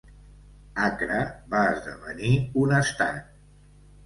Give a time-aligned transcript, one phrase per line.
[0.85, 1.19] Accra
[1.55, 3.31] va esdevenir un estat.